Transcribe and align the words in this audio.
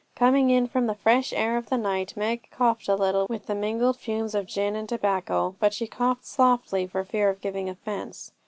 Coming 0.15 0.49
in 0.49 0.65
from 0.65 0.87
the 0.87 0.95
fresh 0.95 1.31
air 1.31 1.57
of 1.57 1.69
the 1.69 1.77
night, 1.77 2.17
Meg 2.17 2.47
coughed 2.49 2.87
a 2.89 2.95
little 2.95 3.27
with 3.29 3.45
the 3.45 3.53
mingled 3.53 3.97
fumes 3.97 4.33
of 4.33 4.47
gin 4.47 4.75
and 4.75 4.89
tobacco; 4.89 5.55
but 5.59 5.75
she 5.75 5.85
coughed 5.85 6.25
softly 6.25 6.87
for 6.87 7.03
fear 7.03 7.29
of 7.29 7.39
giving 7.39 7.69
offence. 7.69 8.31